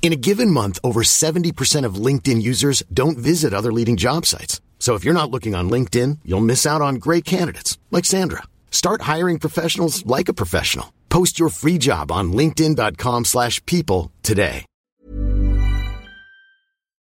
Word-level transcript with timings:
In 0.00 0.12
a 0.12 0.16
given 0.16 0.50
month, 0.50 0.78
over 0.82 1.02
70% 1.02 1.84
of 1.84 1.96
LinkedIn 2.06 2.40
users 2.40 2.82
don't 2.90 3.18
visit 3.18 3.52
other 3.52 3.70
leading 3.70 3.98
job 3.98 4.24
sites. 4.24 4.62
So 4.78 4.94
if 4.94 5.04
you're 5.04 5.12
not 5.12 5.30
looking 5.30 5.54
on 5.54 5.68
LinkedIn, 5.68 6.20
you'll 6.24 6.40
miss 6.40 6.64
out 6.64 6.80
on 6.80 6.94
great 6.94 7.26
candidates 7.26 7.76
like 7.90 8.06
Sandra. 8.06 8.44
Start 8.70 9.02
hiring 9.02 9.38
professionals 9.38 10.06
like 10.06 10.30
a 10.30 10.34
professional. 10.42 10.94
Post 11.10 11.38
your 11.38 11.50
free 11.50 11.78
job 11.78 12.10
on 12.10 12.32
linkedin.com/people 12.32 14.10
today. 14.22 14.64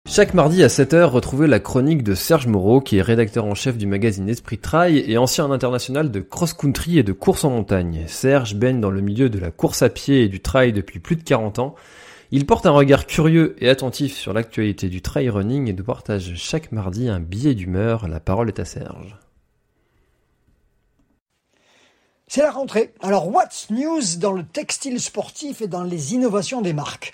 Chaque 0.10 0.34
mardi 0.34 0.64
à 0.64 0.68
7h, 0.68 1.12
retrouvez 1.12 1.48
la 1.48 1.60
chronique 1.60 2.04
de 2.04 2.16
Serge 2.16 2.48
Moreau, 2.48 2.82
qui 2.82 2.98
est 2.98 3.02
rédacteur 3.04 3.46
en 3.46 3.54
chef 3.54 3.78
du 3.78 3.86
magazine 3.86 4.28
Esprit 4.28 4.58
Trail 4.58 5.06
et 5.08 5.18
ancien 5.18 5.50
international 5.52 6.12
de 6.12 6.20
cross-country 6.20 6.98
et 6.98 7.04
de 7.04 7.14
course 7.14 7.46
en 7.46 7.52
montagne. 7.52 8.06
Serge 8.08 8.56
baigne 8.56 8.82
dans 8.82 8.90
le 8.90 9.00
milieu 9.00 9.30
de 9.30 9.40
la 9.40 9.52
course 9.52 9.84
à 9.84 9.90
pied 9.90 10.24
et 10.24 10.28
du 10.28 10.42
trail 10.42 10.74
depuis 10.74 11.00
plus 11.00 11.16
de 11.16 11.24
40 11.24 11.60
ans. 11.60 11.76
Il 12.34 12.46
porte 12.46 12.66
un 12.66 12.72
regard 12.72 13.08
curieux 13.08 13.58
et 13.60 13.68
attentif 13.68 14.18
sur 14.18 14.32
l'actualité 14.32 14.88
du 14.88 15.02
trail 15.02 15.30
running 15.30 15.68
et 15.68 15.74
nous 15.74 15.84
partage 15.84 16.34
chaque 16.36 16.72
mardi 16.72 17.10
un 17.10 17.20
billet 17.20 17.54
d'humeur. 17.54 18.08
La 18.08 18.22
parole 18.22 18.48
est 18.48 18.60
à 18.60 18.64
Serge. 18.64 19.18
C'est 22.28 22.42
la 22.42 22.52
rentrée. 22.52 22.94
Alors, 23.02 23.28
what's 23.28 23.70
news 23.70 24.18
dans 24.18 24.32
le 24.32 24.46
textile 24.46 25.02
sportif 25.02 25.62
et 25.62 25.68
dans 25.68 25.84
les 25.84 26.14
innovations 26.14 26.62
des 26.62 26.72
marques? 26.72 27.14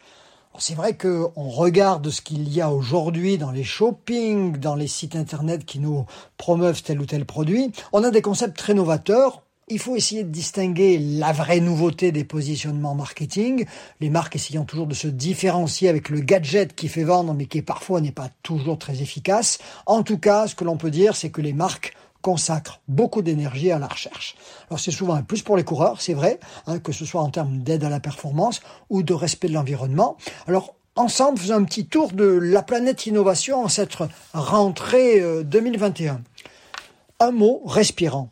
C'est 0.60 0.76
vrai 0.76 0.96
qu'on 0.96 1.50
regarde 1.50 2.12
ce 2.12 2.22
qu'il 2.22 2.48
y 2.54 2.62
a 2.62 2.72
aujourd'hui 2.72 3.40
dans 3.40 3.52
les 3.52 3.64
shopping, 3.64 4.58
dans 4.58 4.76
les 4.76 4.88
sites 4.88 5.16
internet 5.16 5.66
qui 5.66 5.80
nous 5.80 6.06
promeuvent 6.38 6.84
tel 6.84 7.02
ou 7.02 7.08
tel 7.08 7.26
produit. 7.26 7.72
On 7.92 8.04
a 8.04 8.12
des 8.12 8.22
concepts 8.22 8.58
très 8.58 8.76
novateurs. 8.76 9.42
Il 9.70 9.80
faut 9.80 9.98
essayer 9.98 10.24
de 10.24 10.30
distinguer 10.30 10.98
la 10.98 11.34
vraie 11.34 11.60
nouveauté 11.60 12.14
des 12.14 12.24
positionnements 12.24 12.96
marketing, 12.96 13.66
les 14.00 14.10
marques 14.10 14.38
essayant 14.38 14.64
toujours 14.64 14.88
de 14.88 14.94
se 14.94 15.10
différencier 15.10 15.90
avec 15.90 16.08
le 16.08 16.22
gadget 16.22 16.74
qui 16.74 16.88
fait 16.88 17.04
vendre 17.04 17.34
mais 17.34 17.48
qui 17.48 17.62
parfois 17.62 18.00
n'est 18.00 18.14
pas 18.14 18.30
toujours 18.44 18.80
très 18.80 19.02
efficace. 19.02 19.58
En 19.86 20.04
tout 20.04 20.20
cas, 20.20 20.48
ce 20.48 20.56
que 20.56 20.64
l'on 20.64 20.78
peut 20.78 20.90
dire, 20.90 21.18
c'est 21.18 21.32
que 21.32 21.42
les 21.42 21.52
marques 21.52 21.98
consacrent 22.22 22.80
beaucoup 22.88 23.22
d'énergie 23.22 23.70
à 23.70 23.78
la 23.78 23.88
recherche. 23.88 24.38
Alors 24.70 24.80
c'est 24.80 24.92
souvent 24.92 25.16
un 25.16 25.22
plus 25.22 25.42
pour 25.42 25.58
les 25.58 25.66
coureurs, 25.66 26.00
c'est 26.00 26.14
vrai, 26.14 26.40
hein, 26.66 26.80
que 26.80 26.94
ce 26.94 27.04
soit 27.04 27.22
en 27.22 27.30
termes 27.30 27.58
d'aide 27.58 27.84
à 27.84 27.90
la 27.90 28.00
performance 28.00 28.62
ou 28.90 29.04
de 29.04 29.14
respect 29.14 29.50
de 29.50 29.54
l'environnement. 29.54 30.16
Alors 30.48 30.76
ensemble, 30.96 31.40
faisons 31.40 31.56
un 31.56 31.66
petit 31.66 31.88
tour 31.88 32.14
de 32.14 32.24
la 32.24 32.64
planète 32.64 33.06
innovation 33.06 33.66
en 33.66 33.68
cette 33.68 33.98
rentrée 34.34 35.20
euh, 35.20 35.44
2021. 35.44 36.22
Un 37.20 37.32
mot, 37.32 37.64
respirant. 37.66 38.30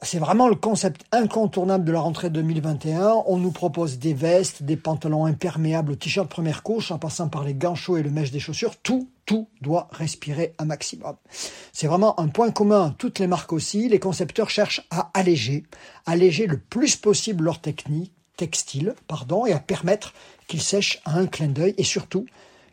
C'est 0.00 0.20
vraiment 0.20 0.46
le 0.46 0.54
concept 0.54 1.04
incontournable 1.10 1.84
de 1.84 1.90
la 1.90 1.98
rentrée 1.98 2.30
2021. 2.30 3.24
On 3.26 3.36
nous 3.36 3.50
propose 3.50 3.98
des 3.98 4.14
vestes, 4.14 4.62
des 4.62 4.76
pantalons 4.76 5.26
imperméables, 5.26 5.96
t-shirt 5.96 6.28
première 6.28 6.62
couche, 6.62 6.92
en 6.92 6.98
passant 6.98 7.28
par 7.28 7.42
les 7.42 7.54
gants 7.54 7.74
chauds 7.74 7.96
et 7.96 8.04
le 8.04 8.10
mèche 8.10 8.30
des 8.30 8.38
chaussures. 8.38 8.76
Tout, 8.76 9.10
tout 9.26 9.48
doit 9.60 9.88
respirer 9.90 10.54
un 10.58 10.66
maximum. 10.66 11.16
C'est 11.72 11.88
vraiment 11.88 12.18
un 12.20 12.28
point 12.28 12.52
commun. 12.52 12.94
Toutes 12.96 13.18
les 13.18 13.26
marques 13.26 13.52
aussi. 13.52 13.88
Les 13.88 13.98
concepteurs 13.98 14.50
cherchent 14.50 14.86
à 14.92 15.10
alléger, 15.14 15.64
alléger 16.06 16.46
le 16.46 16.58
plus 16.58 16.94
possible 16.94 17.42
leur 17.42 17.60
technique, 17.60 18.12
textile, 18.36 18.94
pardon, 19.08 19.46
et 19.46 19.52
à 19.52 19.58
permettre 19.58 20.14
qu'ils 20.46 20.62
sèchent 20.62 21.00
à 21.06 21.18
un 21.18 21.26
clin 21.26 21.48
d'œil 21.48 21.74
et 21.76 21.84
surtout 21.84 22.26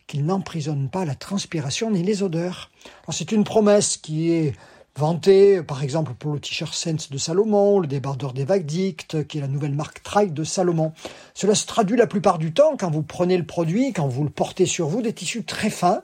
qu'ils 0.05 0.25
n'emprisonnent 0.25 0.89
pas 0.89 1.05
la 1.05 1.15
transpiration 1.15 1.89
ni 1.89 2.03
les 2.03 2.21
odeurs. 2.21 2.69
C'est 3.09 3.31
une 3.31 3.43
promesse 3.43 3.97
qui 3.97 4.31
est 4.31 4.53
vanté, 4.97 5.61
par 5.61 5.83
exemple 5.83 6.13
pour 6.13 6.31
le 6.31 6.39
t-shirt 6.39 6.73
Sense 6.73 7.09
de 7.09 7.17
Salomon, 7.17 7.79
le 7.79 7.87
débardeur 7.87 8.31
des 8.31 8.45
vagues 8.45 8.65
Dict, 8.65 9.27
qui 9.27 9.39
est 9.39 9.41
la 9.41 9.49
nouvelle 9.49 9.73
marque 9.73 10.01
Trail 10.01 10.31
de 10.31 10.43
Salomon. 10.45 10.93
Cela 11.33 11.53
se 11.53 11.65
traduit 11.65 11.97
la 11.97 12.07
plupart 12.07 12.37
du 12.37 12.53
temps, 12.53 12.77
quand 12.79 12.89
vous 12.89 13.03
prenez 13.03 13.37
le 13.37 13.45
produit, 13.45 13.91
quand 13.91 14.07
vous 14.07 14.23
le 14.23 14.29
portez 14.29 14.65
sur 14.65 14.87
vous, 14.87 15.01
des 15.01 15.11
tissus 15.11 15.43
très 15.43 15.69
fins, 15.69 16.01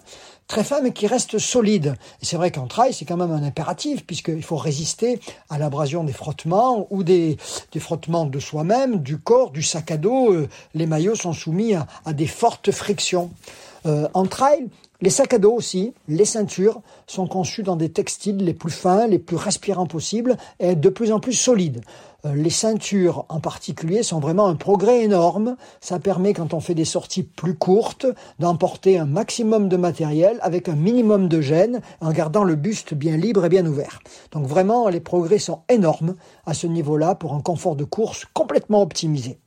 très 0.48 0.66
fins 0.66 0.82
mais 0.82 0.92
qui 0.92 1.08
restent 1.08 1.40
solides. 1.40 1.96
Et 2.22 2.26
c'est 2.26 2.36
vrai 2.36 2.52
qu'en 2.52 2.68
trail, 2.68 2.94
c'est 2.94 3.06
quand 3.06 3.16
même 3.16 3.32
un 3.32 3.44
impératif, 3.44 4.06
puisqu'il 4.06 4.44
faut 4.44 4.58
résister 4.58 5.22
à 5.50 5.58
l'abrasion 5.58 6.04
des 6.04 6.14
frottements 6.14 6.88
ou 6.90 7.04
des, 7.04 7.38
frottements 7.80 8.26
de 8.26 8.40
soi-même, 8.40 8.98
du 8.98 9.18
corps, 9.18 9.52
du 9.52 9.64
sac 9.64 9.92
à 9.92 9.98
dos. 9.98 10.34
Euh, 10.34 10.50
Les 10.76 10.86
maillots 10.86 11.16
sont 11.16 11.34
soumis 11.34 11.76
à, 11.76 11.88
à 12.04 12.12
des 12.12 12.28
fortes 12.28 12.72
frictions. 12.72 13.32
Euh, 13.86 14.10
en 14.14 14.26
trail, 14.26 14.68
les 15.02 15.10
sacs 15.10 15.34
à 15.34 15.40
dos 15.40 15.54
aussi, 15.54 15.94
les 16.08 16.26
ceintures 16.26 16.82
sont 17.08 17.28
conçus 17.28 17.64
dans 17.64 17.76
des 17.76 17.90
textiles 17.90 18.38
les 18.38 18.54
plus 18.54 18.72
fins, 18.72 19.08
les 19.08 19.20
plus 19.20 19.36
respirants 19.36 19.88
possibles 19.88 20.38
et 20.60 20.76
de 20.76 20.90
plus 20.90 21.12
en 21.12 21.20
plus 21.20 21.34
solides. 21.34 21.82
Euh, 22.26 22.36
Les 22.36 22.52
ceintures 22.52 23.26
en 23.30 23.40
particulier 23.40 24.04
sont 24.04 24.20
vraiment 24.20 24.48
un 24.48 24.56
progrès 24.56 25.02
énorme. 25.02 25.56
Ça 25.80 26.00
permet 26.00 26.34
quand 26.34 26.54
on 26.54 26.60
fait 26.60 26.76
des 26.76 26.86
sorties 26.86 27.24
plus 27.24 27.56
courtes 27.56 28.06
d'emporter 28.38 29.00
un 29.00 29.06
maximum 29.06 29.70
de 29.70 29.78
matériel 29.78 30.38
avec 30.42 30.70
un 30.70 30.76
minimum 30.76 31.28
de 31.28 31.42
gêne 31.42 31.82
en 32.00 32.12
gardant 32.12 32.44
le 32.44 32.56
buste 32.56 32.94
bien 32.94 33.18
libre 33.18 33.46
et 33.46 33.50
bien 33.50 33.66
ouvert. 33.66 34.00
Donc 34.32 34.46
vraiment 34.46 34.88
les 34.88 35.00
progrès 35.00 35.40
sont 35.40 35.62
énormes 35.68 36.16
à 36.46 36.54
ce 36.54 36.68
niveau-là 36.68 37.16
pour 37.16 37.34
un 37.34 37.42
confort 37.42 37.76
de 37.76 37.86
course 37.86 38.26
complètement 38.34 38.82
optimisé. 38.84 39.40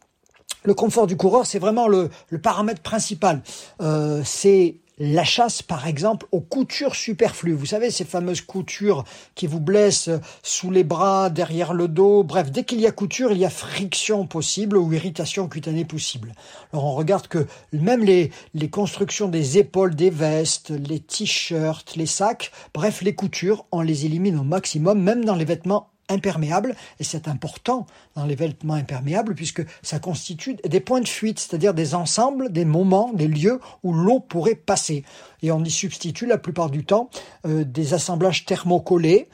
Le 0.64 0.74
confort 0.74 1.06
du 1.06 1.16
coureur, 1.16 1.44
c'est 1.46 1.58
vraiment 1.58 1.88
le, 1.88 2.08
le 2.30 2.40
paramètre 2.40 2.80
principal. 2.80 3.42
Euh, 3.82 4.22
c'est 4.24 4.80
la 4.98 5.24
chasse, 5.24 5.62
par 5.62 5.86
exemple, 5.86 6.26
aux 6.32 6.40
coutures 6.40 6.94
superflues. 6.94 7.54
Vous 7.54 7.66
savez, 7.66 7.90
ces 7.90 8.04
fameuses 8.04 8.42
coutures 8.42 9.04
qui 9.34 9.46
vous 9.46 9.60
blessent 9.60 10.10
sous 10.42 10.70
les 10.70 10.84
bras, 10.84 11.30
derrière 11.30 11.74
le 11.74 11.88
dos. 11.88 12.22
Bref, 12.22 12.50
dès 12.50 12.64
qu'il 12.64 12.80
y 12.80 12.86
a 12.86 12.92
couture, 12.92 13.32
il 13.32 13.38
y 13.38 13.44
a 13.44 13.50
friction 13.50 14.26
possible 14.26 14.76
ou 14.76 14.92
irritation 14.92 15.48
cutanée 15.48 15.84
possible. 15.84 16.32
Alors, 16.72 16.84
on 16.84 16.94
regarde 16.94 17.26
que 17.26 17.46
même 17.72 18.04
les, 18.04 18.30
les 18.54 18.70
constructions 18.70 19.28
des 19.28 19.58
épaules, 19.58 19.94
des 19.94 20.10
vestes, 20.10 20.70
les 20.70 21.00
t-shirts, 21.00 21.96
les 21.96 22.06
sacs, 22.06 22.52
bref, 22.72 23.02
les 23.02 23.14
coutures, 23.14 23.66
on 23.72 23.80
les 23.80 24.06
élimine 24.06 24.38
au 24.38 24.44
maximum, 24.44 25.00
même 25.00 25.24
dans 25.24 25.34
les 25.34 25.44
vêtements 25.44 25.93
imperméables, 26.08 26.74
et 27.00 27.04
c'est 27.04 27.28
important 27.28 27.86
dans 28.14 28.24
les 28.24 28.34
vêtements 28.34 28.74
imperméables 28.74 29.34
puisque 29.34 29.62
ça 29.82 29.98
constitue 29.98 30.56
des 30.64 30.80
points 30.80 31.00
de 31.00 31.08
fuite, 31.08 31.38
c'est-à-dire 31.38 31.74
des 31.74 31.94
ensembles, 31.94 32.52
des 32.52 32.64
moments, 32.64 33.12
des 33.12 33.28
lieux 33.28 33.60
où 33.82 33.92
l'eau 33.92 34.20
pourrait 34.20 34.54
passer. 34.54 35.04
Et 35.42 35.50
on 35.50 35.62
y 35.62 35.70
substitue 35.70 36.26
la 36.26 36.38
plupart 36.38 36.70
du 36.70 36.84
temps 36.84 37.10
euh, 37.46 37.64
des 37.64 37.94
assemblages 37.94 38.44
thermocollés. 38.44 39.28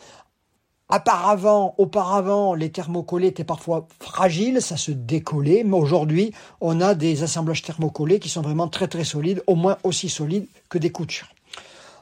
Auparavant, 0.93 1.77
auparavant, 1.79 2.55
les 2.55 2.71
thermocollés 2.71 3.29
étaient 3.29 3.45
parfois 3.45 3.87
fragiles, 4.01 4.61
ça 4.61 4.77
se 4.77 4.91
décollait, 4.91 5.63
mais 5.65 5.77
aujourd'hui, 5.77 6.33
on 6.61 6.81
a 6.81 6.97
des 6.97 7.23
assemblages 7.23 7.63
thermocollés 7.63 8.19
qui 8.19 8.29
sont 8.29 8.43
vraiment 8.43 8.67
très 8.67 8.89
très 8.89 9.05
solides, 9.05 9.41
au 9.47 9.55
moins 9.55 9.79
aussi 9.85 10.09
solides 10.09 10.49
que 10.69 10.79
des 10.79 10.91
coutures. 10.91 11.29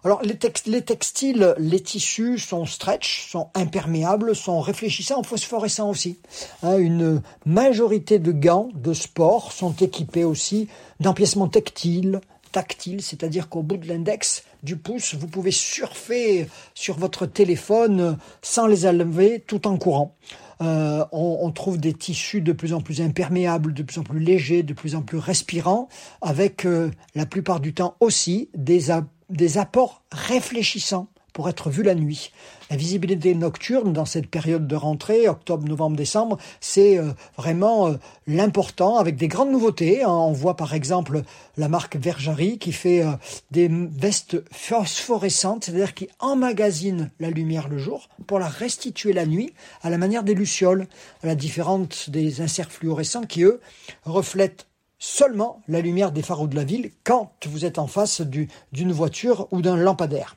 Alors 0.04 0.22
les, 0.22 0.36
tex- 0.36 0.66
les 0.66 0.82
textiles, 0.82 1.54
les 1.59 1.81
tissus 1.81 2.38
sont 2.38 2.66
stretch, 2.66 3.28
sont 3.31 3.48
imperméables, 3.54 4.36
sont 4.36 4.60
réfléchissants, 4.60 5.22
phosphorescents 5.22 5.91
aussi. 5.91 6.19
Hein, 6.62 6.78
une 6.78 7.20
majorité 7.44 8.19
de 8.19 8.32
gants 8.32 8.69
de 8.75 8.92
sport 8.92 9.53
sont 9.53 9.72
équipés 9.72 10.25
aussi 10.25 10.69
d'empiècements 11.00 11.48
tactiles, 11.48 12.20
tactiles, 12.53 13.03
c'est-à-dire 13.03 13.48
qu'au 13.48 13.62
bout 13.62 13.77
de 13.77 13.86
l'index 13.86 14.45
du 14.62 14.77
pouce, 14.77 15.15
vous 15.15 15.28
pouvez 15.28 15.50
surfer 15.50 16.48
sur 16.74 16.98
votre 16.98 17.27
téléphone 17.27 18.18
sans 18.42 18.66
les 18.66 18.86
enlever 18.86 19.44
tout 19.47 19.66
en 19.66 19.77
courant. 19.77 20.15
Euh, 20.60 21.04
on, 21.12 21.51
trouve 21.53 21.78
des 21.78 21.92
tissus 21.92 22.41
de 22.41 22.53
plus 22.53 22.72
en 22.72 22.80
plus 22.80 23.01
imperméables, 23.01 23.72
de 23.74 23.83
plus 23.84 23.98
en 23.98 24.03
plus 24.03 24.18
légers, 24.18 24.65
de 24.65 24.72
plus 24.72 24.97
en 24.97 25.03
plus 25.03 25.18
respirants, 25.18 25.89
avec 26.21 26.66
euh, 26.66 26.91
la 27.15 27.27
plupart 27.27 27.60
du 27.60 27.74
temps 27.74 27.94
aussi 28.01 28.48
des, 28.56 28.91
des 29.30 29.59
apports 29.59 30.03
réfléchissants 30.13 31.09
pour 31.33 31.48
être 31.48 31.71
vu 31.71 31.84
la 31.84 31.95
nuit. 31.95 32.33
La 32.69 32.77
visibilité 32.77 33.33
nocturne 33.34 33.92
dans 33.92 34.04
cette 34.04 34.27
période 34.27 34.66
de 34.66 34.75
rentrée, 34.75 35.28
octobre, 35.28 35.69
novembre, 35.69 35.97
décembre, 35.97 36.36
c'est 36.60 36.98
euh, 36.98 37.13
vraiment 37.36 37.86
euh, 37.89 37.95
l'important 38.27 38.97
avec 38.97 39.16
des 39.16 39.28
grandes 39.28 39.53
nouveautés. 39.53 40.03
hein. 40.03 40.10
On 40.10 40.33
voit 40.33 40.57
par 40.57 40.75
exemple 40.75 41.22
la 41.57 41.69
marque 41.69 41.97
Verjari 41.97 42.59
qui 42.59 42.72
fait 42.72 43.03
euh, 43.04 43.13
des 43.53 43.69
vestes 43.71 44.42
phosphorescentes, 44.51 45.65
c'est-à-dire 45.65 45.95
qui 45.95 46.09
emmagasinent 46.19 47.10
la 47.21 47.30
lumière 47.30 47.69
le 47.69 47.78
jour 47.78 48.09
pour 48.27 48.41
la 48.41 48.48
restituer 48.48 49.13
la 49.13 49.25
nuit 49.25 49.53
à 49.83 49.91
la 49.91 49.98
manière 49.98 50.25
des 50.25 50.34
lucioles, 50.34 50.89
à 51.22 51.28
la 51.28 51.34
différence 51.36 52.10
des 52.10 52.41
inserts 52.41 52.72
fluorescents 52.72 53.27
qui, 53.27 53.45
eux, 53.45 53.60
reflètent 54.04 54.66
seulement 54.98 55.62
la 55.68 55.80
lumière 55.80 56.12
des 56.12 56.22
phares 56.22 56.48
de 56.48 56.56
la 56.56 56.65
ville 56.65 56.91
quand 57.04 57.33
vous 57.47 57.65
êtes 57.65 57.78
en 57.78 57.86
face 57.86 58.21
d'une 58.21 58.92
voiture 58.92 59.48
ou 59.50 59.62
d'un 59.62 59.77
lampadaire. 59.77 60.36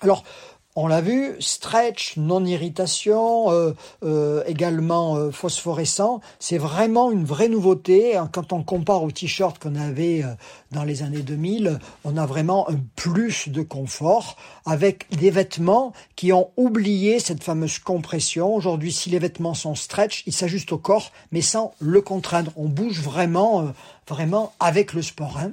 Alors, 0.00 0.24
on 0.78 0.86
l'a 0.86 1.00
vu, 1.00 1.34
stretch, 1.40 2.18
non-irritation, 2.18 3.50
euh, 3.50 3.72
euh, 4.04 4.44
également 4.46 5.16
euh, 5.16 5.30
phosphorescent, 5.30 6.20
c'est 6.38 6.58
vraiment 6.58 7.10
une 7.10 7.24
vraie 7.24 7.48
nouveauté. 7.48 8.14
Hein, 8.14 8.28
quand 8.30 8.52
on 8.52 8.62
compare 8.62 9.02
au 9.02 9.10
t-shirt 9.10 9.58
qu'on 9.58 9.74
avait 9.74 10.22
dans 10.72 10.84
les 10.84 11.02
années 11.02 11.22
2000, 11.22 11.78
on 12.04 12.18
a 12.18 12.26
vraiment 12.26 12.68
un 12.68 12.76
plus 12.94 13.48
de 13.48 13.62
confort 13.62 14.36
avec 14.66 15.06
des 15.18 15.30
vêtements 15.30 15.94
qui 16.14 16.34
ont 16.34 16.50
oublié 16.58 17.20
cette 17.20 17.42
fameuse 17.42 17.78
compression. 17.78 18.54
Aujourd'hui, 18.54 18.92
si 18.92 19.08
les 19.08 19.18
vêtements 19.18 19.54
sont 19.54 19.74
stretch, 19.74 20.24
ils 20.26 20.34
s'ajustent 20.34 20.72
au 20.72 20.78
corps, 20.78 21.10
mais 21.32 21.40
sans 21.40 21.72
le 21.80 22.02
contraindre. 22.02 22.52
On 22.56 22.68
bouge 22.68 23.00
vraiment 23.00 23.72
vraiment 24.08 24.52
avec 24.60 24.92
le 24.92 25.02
sport. 25.02 25.38
Hein. 25.38 25.52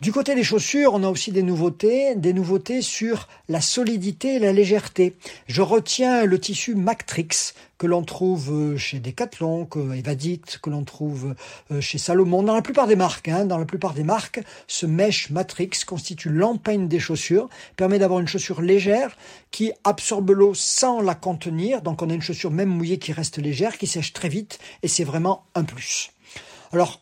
Du 0.00 0.12
côté 0.12 0.34
des 0.34 0.44
chaussures, 0.44 0.92
on 0.92 1.02
a 1.02 1.08
aussi 1.08 1.32
des 1.32 1.42
nouveautés, 1.42 2.14
des 2.16 2.34
nouveautés 2.34 2.82
sur 2.82 3.28
la 3.48 3.60
solidité 3.60 4.34
et 4.34 4.38
la 4.38 4.52
légèreté. 4.52 5.16
Je 5.46 5.62
retiens 5.62 6.24
le 6.26 6.38
tissu 6.38 6.74
Mactrix 6.74 7.54
que 7.78 7.86
l'on 7.86 8.02
trouve 8.02 8.52
euh, 8.52 8.76
chez 8.76 9.00
Decathlon, 9.00 9.66
que 9.66 9.94
Evadit, 9.94 10.42
que 10.62 10.70
l'on 10.70 10.84
trouve 10.84 11.34
euh, 11.70 11.80
chez 11.80 11.98
Salomon, 11.98 12.42
dans 12.42 12.54
la 12.54 12.62
plupart 12.62 12.86
des 12.86 12.96
marques. 12.96 13.28
Hein, 13.28 13.44
dans 13.44 13.58
la 13.58 13.64
plupart 13.64 13.94
des 13.94 14.04
marques, 14.04 14.40
ce 14.66 14.86
mesh 14.86 15.30
Matrix 15.30 15.70
constitue 15.86 16.30
l'empeigne 16.30 16.88
des 16.88 17.00
chaussures, 17.00 17.48
permet 17.76 17.98
d'avoir 17.98 18.20
une 18.20 18.28
chaussure 18.28 18.62
légère 18.62 19.16
qui 19.50 19.72
absorbe 19.84 20.30
l'eau 20.30 20.52
sans 20.54 21.00
la 21.00 21.14
contenir. 21.14 21.82
Donc 21.82 22.02
on 22.02 22.10
a 22.10 22.14
une 22.14 22.22
chaussure 22.22 22.50
même 22.50 22.68
mouillée 22.68 22.98
qui 22.98 23.12
reste 23.12 23.38
légère, 23.38 23.78
qui 23.78 23.86
sèche 23.86 24.12
très 24.12 24.28
vite, 24.28 24.58
et 24.82 24.88
c'est 24.88 25.04
vraiment 25.04 25.44
un 25.54 25.64
plus. 25.64 26.10
Alors 26.72 27.00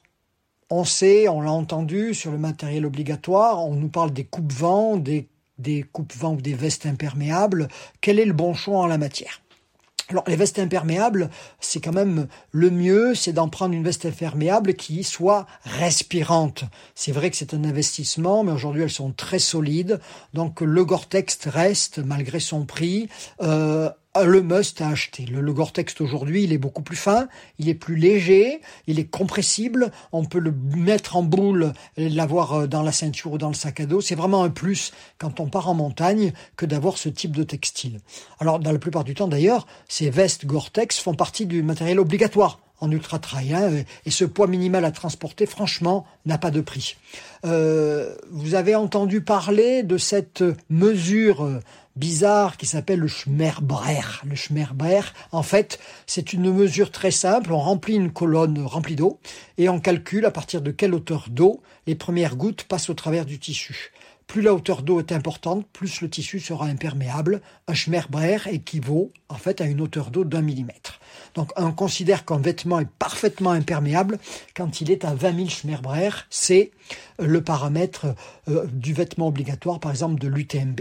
on 0.70 0.84
sait, 0.84 1.28
on 1.28 1.40
l'a 1.40 1.52
entendu 1.52 2.14
sur 2.14 2.30
le 2.30 2.38
matériel 2.38 2.86
obligatoire, 2.86 3.64
on 3.64 3.74
nous 3.74 3.88
parle 3.88 4.12
des 4.12 4.24
coupes-vents, 4.24 4.96
des, 4.96 5.28
des 5.58 5.82
coupes-vents 5.82 6.34
ou 6.34 6.40
des 6.40 6.54
vestes 6.54 6.86
imperméables. 6.86 7.68
Quel 8.00 8.18
est 8.18 8.24
le 8.24 8.32
bon 8.32 8.54
choix 8.54 8.80
en 8.80 8.86
la 8.86 8.98
matière? 8.98 9.40
Alors 10.10 10.24
les 10.26 10.36
vestes 10.36 10.58
imperméables, 10.58 11.30
c'est 11.60 11.80
quand 11.80 11.94
même 11.94 12.26
le 12.50 12.70
mieux, 12.70 13.14
c'est 13.14 13.32
d'en 13.32 13.48
prendre 13.48 13.74
une 13.74 13.84
veste 13.84 14.04
imperméable 14.04 14.74
qui 14.74 15.02
soit 15.02 15.46
respirante. 15.64 16.64
C'est 16.94 17.12
vrai 17.12 17.30
que 17.30 17.36
c'est 17.38 17.54
un 17.54 17.64
investissement, 17.64 18.44
mais 18.44 18.52
aujourd'hui 18.52 18.82
elles 18.82 18.90
sont 18.90 19.12
très 19.12 19.38
solides. 19.38 20.00
Donc 20.34 20.60
le 20.60 20.84
Gore-Tex 20.84 21.38
reste, 21.46 22.00
malgré 22.00 22.38
son 22.38 22.66
prix, 22.66 23.08
euh, 23.40 23.88
le 24.22 24.42
must 24.42 24.80
à 24.80 24.88
acheter. 24.88 25.24
Le, 25.26 25.52
Gore-Tex 25.52 26.00
aujourd'hui, 26.00 26.44
il 26.44 26.52
est 26.52 26.58
beaucoup 26.58 26.82
plus 26.82 26.96
fin, 26.96 27.28
il 27.58 27.68
est 27.68 27.74
plus 27.74 27.96
léger, 27.96 28.60
il 28.86 28.98
est 28.98 29.10
compressible, 29.10 29.90
on 30.12 30.24
peut 30.24 30.38
le 30.38 30.54
mettre 30.76 31.16
en 31.16 31.22
boule 31.22 31.72
l'avoir 31.96 32.52
euh, 32.52 32.66
dans 32.66 32.82
la 32.82 32.92
ceinture 32.92 33.32
ou 33.32 33.38
dans 33.38 33.48
le 33.48 33.54
sac 33.54 33.80
à 33.80 33.86
dos. 33.86 34.00
C'est 34.00 34.14
vraiment 34.14 34.44
un 34.44 34.50
plus 34.50 34.92
quand 35.18 35.40
on 35.40 35.48
part 35.48 35.68
en 35.68 35.74
montagne 35.74 36.32
que 36.56 36.66
d'avoir 36.66 36.98
ce 36.98 37.08
type 37.08 37.34
de 37.34 37.42
textile. 37.42 38.00
Alors, 38.38 38.58
dans 38.60 38.72
la 38.72 38.78
plupart 38.78 39.04
du 39.04 39.14
temps 39.14 39.28
d'ailleurs, 39.28 39.66
ces 39.88 40.10
vestes 40.10 40.46
Gore-Tex 40.46 40.98
font 40.98 41.14
partie 41.14 41.46
du 41.46 41.62
matériel 41.62 41.98
obligatoire 41.98 42.60
en 42.80 42.90
ultra 42.90 43.18
trail. 43.18 43.54
Hein, 43.54 43.84
et 44.04 44.10
ce 44.10 44.24
poids 44.24 44.46
minimal 44.46 44.84
à 44.84 44.90
transporter, 44.90 45.46
franchement, 45.46 46.06
n'a 46.26 46.38
pas 46.38 46.50
de 46.50 46.60
prix. 46.60 46.96
Euh, 47.44 48.14
vous 48.30 48.54
avez 48.54 48.74
entendu 48.74 49.20
parler 49.20 49.82
de 49.82 49.98
cette 49.98 50.44
mesure 50.70 51.44
euh, 51.44 51.60
bizarre 51.96 52.56
qui 52.56 52.66
s'appelle 52.66 53.00
le 53.00 53.08
Schmerbrer. 53.08 54.22
Le 54.24 54.34
Schmerbrer, 54.34 55.02
en 55.32 55.42
fait, 55.42 55.78
c'est 56.06 56.32
une 56.32 56.52
mesure 56.52 56.90
très 56.90 57.10
simple. 57.10 57.52
On 57.52 57.60
remplit 57.60 57.94
une 57.94 58.12
colonne 58.12 58.64
remplie 58.64 58.96
d'eau 58.96 59.18
et 59.58 59.68
on 59.68 59.80
calcule 59.80 60.26
à 60.26 60.30
partir 60.30 60.60
de 60.62 60.70
quelle 60.70 60.94
hauteur 60.94 61.26
d'eau 61.30 61.62
les 61.86 61.94
premières 61.94 62.36
gouttes 62.36 62.64
passent 62.64 62.90
au 62.90 62.94
travers 62.94 63.26
du 63.26 63.38
tissu. 63.38 63.92
Plus 64.26 64.40
la 64.40 64.54
hauteur 64.54 64.82
d'eau 64.82 65.00
est 65.00 65.12
importante, 65.12 65.66
plus 65.72 66.00
le 66.00 66.08
tissu 66.08 66.40
sera 66.40 66.66
imperméable. 66.66 67.42
Un 67.68 67.74
Schmerbrer 67.74 68.38
équivaut 68.50 69.12
en 69.28 69.34
fait 69.34 69.60
à 69.60 69.66
une 69.66 69.80
hauteur 69.80 70.10
d'eau 70.10 70.24
d'un 70.24 70.40
millimètre. 70.40 70.98
Donc 71.34 71.50
on 71.56 71.72
considère 71.72 72.24
qu'un 72.24 72.38
vêtement 72.38 72.80
est 72.80 72.88
parfaitement 72.98 73.50
imperméable 73.50 74.18
quand 74.56 74.80
il 74.80 74.90
est 74.90 75.04
à 75.04 75.14
20 75.14 75.36
000 75.36 75.48
Schmerbrer. 75.48 76.10
C'est 76.30 76.70
le 77.18 77.42
paramètre 77.42 78.06
euh, 78.48 78.66
du 78.72 78.94
vêtement 78.94 79.28
obligatoire, 79.28 79.78
par 79.78 79.90
exemple 79.90 80.18
de 80.18 80.28
l'UTMB. 80.28 80.80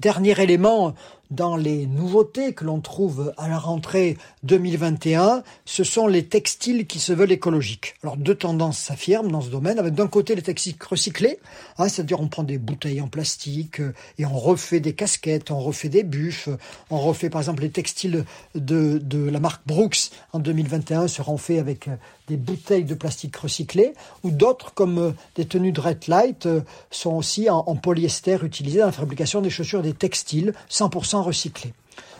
Dernier 0.00 0.40
élément 0.40 0.94
dans 1.30 1.56
les 1.56 1.86
nouveautés 1.86 2.54
que 2.54 2.64
l'on 2.64 2.80
trouve 2.80 3.32
à 3.36 3.48
la 3.48 3.58
rentrée 3.58 4.16
2021, 4.44 5.42
ce 5.64 5.84
sont 5.84 6.06
les 6.06 6.24
textiles 6.26 6.86
qui 6.86 6.98
se 7.00 7.12
veulent 7.12 7.32
écologiques. 7.32 7.94
Alors 8.02 8.16
deux 8.16 8.34
tendances 8.34 8.78
s'affirment 8.78 9.30
dans 9.30 9.40
ce 9.40 9.50
domaine, 9.50 9.90
d'un 9.90 10.06
côté 10.06 10.34
les 10.34 10.42
textiles 10.42 10.76
recyclés, 10.88 11.38
hein, 11.78 11.88
c'est-à-dire 11.88 12.20
on 12.20 12.28
prend 12.28 12.42
des 12.42 12.58
bouteilles 12.58 13.00
en 13.00 13.08
plastique 13.08 13.80
euh, 13.80 13.92
et 14.18 14.24
on 14.24 14.38
refait 14.38 14.80
des 14.80 14.94
casquettes, 14.94 15.50
on 15.50 15.60
refait 15.60 15.88
des 15.88 16.02
bûches, 16.02 16.48
on 16.90 16.98
refait 16.98 17.30
par 17.30 17.40
exemple 17.40 17.62
les 17.62 17.70
textiles 17.70 18.24
de, 18.54 18.98
de 18.98 19.28
la 19.28 19.40
marque 19.40 19.62
Brooks 19.66 20.10
en 20.32 20.38
2021 20.38 21.08
seront 21.08 21.36
faits 21.36 21.58
avec 21.58 21.88
euh, 21.88 21.96
des 22.28 22.36
bouteilles 22.36 22.84
de 22.84 22.94
plastique 22.94 23.36
recyclées, 23.36 23.94
ou 24.22 24.30
d'autres 24.30 24.72
comme 24.74 24.98
euh, 24.98 25.10
des 25.34 25.46
tenues 25.46 25.72
de 25.72 25.80
Red 25.80 26.08
Light 26.08 26.48
sont 26.90 27.14
aussi 27.14 27.50
en, 27.50 27.62
polyester 27.76 28.38
utilisées 28.42 28.80
dans 28.80 28.86
la 28.86 28.92
fabrication 28.92 29.40
des 29.40 29.50
chaussures 29.50 29.82
des 29.82 29.92
textiles 29.92 30.52
100% 30.70 31.17
recyclés. 31.22 31.72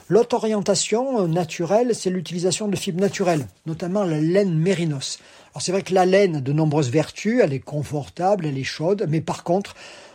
L'autre 0.08 0.36
orientation 0.36 1.20
euh, 1.20 1.26
naturelle, 1.26 1.94
c'est 1.94 2.08
l'utilisation 2.08 2.66
de 2.68 2.76
fibres 2.76 3.00
naturelles, 3.00 3.46
notamment 3.66 4.04
la 4.04 4.20
laine 4.20 4.58
mérinos. 4.58 5.18
Alors 5.52 5.60
c'est 5.60 5.72
vrai 5.72 5.82
que 5.82 5.92
la 5.92 6.06
laine 6.06 6.36
a 6.36 6.40
de 6.40 6.52
nombreuses 6.52 6.90
vertus, 6.90 7.40
elle 7.42 7.52
est 7.52 7.58
confortable, 7.58 8.46
elle 8.46 8.56
est 8.56 8.64
chaude, 8.64 9.04
mais 9.08 9.20
par 9.20 9.44
contre, 9.44 9.74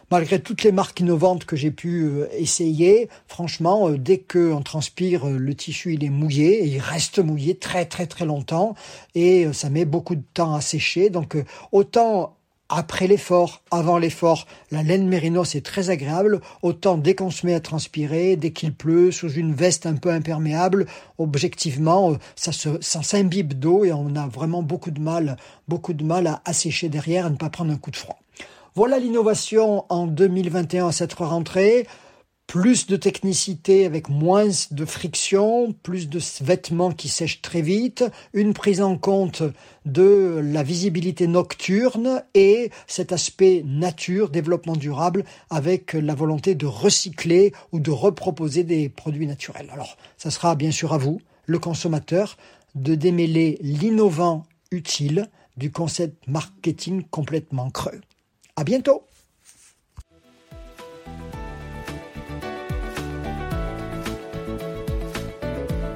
malgré 0.10 0.40
toutes 0.42 0.64
les 0.64 0.72
marques 0.72 1.00
innovantes 1.00 1.46
que 1.46 1.56
j'ai 1.56 1.70
pu 1.70 2.06
euh, 2.06 2.28
essayer, 2.36 3.08
franchement, 3.28 3.90
euh, 3.90 3.98
dès 4.00 4.18
qu'on 4.18 4.64
transpire, 4.64 5.28
le 5.28 5.54
tissu 5.54 5.94
il 5.94 6.04
est 6.04 6.10
mouillé, 6.10 6.66
il 6.66 6.80
reste 6.80 7.20
mouillé 7.20 7.54
très 7.56 7.86
très 7.86 8.08
très 8.08 8.26
longtemps, 8.26 8.74
et 9.14 9.46
ça 9.54 9.70
met 9.70 9.86
beaucoup 9.86 10.16
de 10.16 10.24
temps 10.34 10.56
à 10.56 10.62
sécher. 10.62 11.12
Donc 11.12 11.38
autant 11.72 12.36
après 12.70 13.08
l'effort, 13.08 13.62
avant 13.72 13.98
l'effort, 13.98 14.48
la 14.72 14.84
laine 14.84 15.08
mérinos 15.08 15.56
est 15.56 15.66
très 15.66 15.90
agréable, 15.90 16.42
autant 16.62 16.98
dès 16.98 17.14
qu'on 17.14 17.30
se 17.30 17.46
met 17.46 17.54
à 17.54 17.60
transpirer, 17.60 18.36
dès 18.36 18.52
qu'il 18.52 18.74
pleut, 18.74 19.12
sous 19.12 19.32
une 19.32 19.54
veste 19.54 19.86
un 19.86 19.96
peu 19.96 20.10
imperméable, 20.10 20.88
objectivement, 21.18 22.14
euh, 22.14 22.18
ça 22.36 23.04
s'imbibe 23.04 23.54
d'eau 23.54 23.86
et 23.86 23.94
on 23.94 24.16
a 24.16 24.28
vraiment 24.28 24.64
beaucoup 24.64 24.92
de 24.92 25.02
mal, 25.02 25.38
beaucoup 25.68 25.94
de 25.94 26.04
mal 26.04 26.28
à 26.28 26.42
assécher 26.46 26.90
derrière 26.90 27.28
et 27.28 27.30
ne 27.30 27.36
pas 27.36 27.50
prendre 27.50 27.72
un 27.72 27.78
coup 27.78 27.92
de 27.92 27.96
froid. 27.96 28.18
Voilà 28.76 28.98
l'innovation 28.98 29.86
en 29.90 30.08
2021 30.08 30.88
à 30.88 30.92
cette 30.92 31.14
rentrée 31.14 31.86
plus 32.48 32.88
de 32.88 32.96
technicité 32.96 33.86
avec 33.86 34.10
moins 34.10 34.50
de 34.72 34.86
friction, 34.86 35.74
plus 35.84 36.10
de 36.10 36.20
vêtements 36.42 36.92
qui 36.92 37.10
sèchent 37.10 37.42
très 37.42 37.62
vite, 37.62 38.04
une 38.34 38.54
prise 38.54 38.82
en 38.82 38.98
compte 38.98 39.44
de 39.86 40.40
la 40.44 40.64
visibilité 40.64 41.28
nocturne 41.28 42.24
et 42.34 42.70
cet 42.88 43.12
aspect 43.12 43.64
nature, 43.66 44.30
développement 44.30 44.76
durable 44.76 45.24
avec 45.50 45.94
la 45.94 46.16
volonté 46.16 46.56
de 46.56 46.66
recycler 46.66 47.54
ou 47.72 47.80
de 47.80 47.92
reproposer 47.92 48.64
des 48.64 48.90
produits 48.90 49.28
naturels. 49.28 49.70
Alors, 49.72 49.98
ça 50.18 50.30
sera 50.30 50.56
bien 50.56 50.72
sûr 50.72 50.94
à 50.94 50.98
vous, 50.98 51.22
le 51.46 51.60
consommateur, 51.60 52.38
de 52.76 52.96
démêler 52.96 53.58
l'innovant 53.62 54.44
utile 54.72 55.30
du 55.58 55.72
concept 55.72 56.28
marketing 56.28 57.04
complètement 57.10 57.70
creux. 57.70 58.02
À 58.56 58.64
bientôt! 58.64 59.04